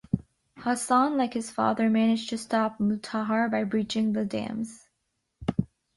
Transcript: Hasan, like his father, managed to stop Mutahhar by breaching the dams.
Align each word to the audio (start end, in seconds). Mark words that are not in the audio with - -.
Hasan, 0.63 1.15
like 1.15 1.35
his 1.35 1.51
father, 1.51 1.87
managed 1.87 2.31
to 2.31 2.37
stop 2.39 2.79
Mutahhar 2.79 3.51
by 3.51 3.63
breaching 3.63 4.13
the 4.13 4.25
dams. 4.25 4.87